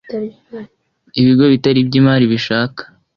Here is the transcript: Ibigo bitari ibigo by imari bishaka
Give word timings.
Ibigo 1.19 1.43
bitari 1.53 1.77
ibigo 1.79 1.87
by 1.89 1.95
imari 2.01 2.25
bishaka 2.33 2.81